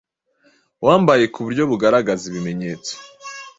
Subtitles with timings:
[0.85, 2.93] wambaye ku buryo bugaragaza ibimenyetso